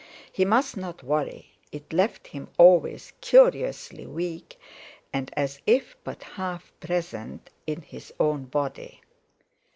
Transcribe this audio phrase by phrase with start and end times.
[0.31, 4.59] He must not worry, it left him always curiously weak,
[5.13, 9.01] and as if but half present in his own body.